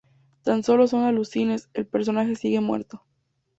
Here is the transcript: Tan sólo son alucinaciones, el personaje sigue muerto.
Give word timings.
Tan 0.41 0.63
sólo 0.63 0.87
son 0.87 1.03
alucinaciones, 1.03 1.69
el 1.75 1.85
personaje 1.85 2.35
sigue 2.35 2.59
muerto. 2.59 3.03